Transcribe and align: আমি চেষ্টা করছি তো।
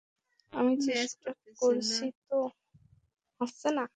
আমি 0.53 0.73
চেষ্টা 0.87 1.29
করছি 1.59 2.05
তো। 2.27 2.39